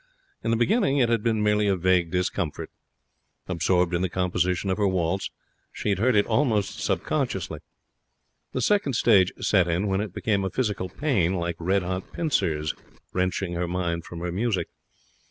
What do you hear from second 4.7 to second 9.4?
of her waltz, she had heard it almost subconsciously. The second stage